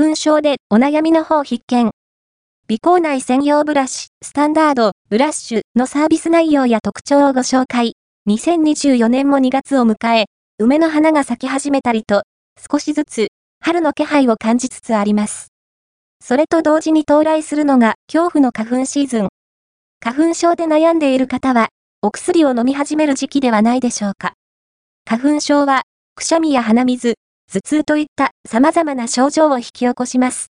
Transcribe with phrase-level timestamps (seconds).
[0.00, 1.90] 粉症でお悩みの方必見。
[2.66, 7.96] 鼻口内専用ブラシ、スタンダード、ブラッシュのサービス内容や特徴をご紹介。
[8.26, 10.24] 2024年も2月を迎え、
[10.58, 12.22] 梅の花が咲き始めたりと、
[12.70, 13.28] 少しずつ
[13.62, 15.48] 春の気配を感じつつあります。
[16.24, 19.28] それと同時に到来するのが恐怖の花粉シーズン。
[20.02, 21.68] 花粉症で悩んでいる方は、
[22.00, 24.32] お薬を飲み始める時期ではないでしょうか。
[25.04, 25.82] 花粉症は、
[26.14, 27.16] くしゃみや鼻水、
[27.52, 30.38] 頭痛といった様々な症状を引き起こします。